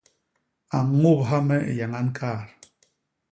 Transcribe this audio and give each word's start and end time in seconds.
A 0.77 0.79
ñôbha 0.99 1.37
me 1.47 1.57
i 1.71 1.73
yañan 1.79 2.07
kaat. 2.17 2.47